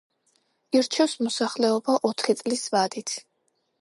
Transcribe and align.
ირჩევს 0.79 1.13
მოსახლეობა 1.27 1.99
ოთხი 2.13 2.37
წლის 2.41 2.65
ვადით. 2.77 3.15